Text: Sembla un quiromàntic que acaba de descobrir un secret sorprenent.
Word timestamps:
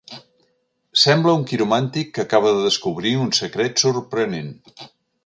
Sembla 1.01 1.33
un 1.39 1.43
quiromàntic 1.51 2.09
que 2.15 2.23
acaba 2.25 2.53
de 2.55 2.63
descobrir 2.71 3.13
un 3.27 3.29
secret 3.41 3.85
sorprenent. 3.85 4.51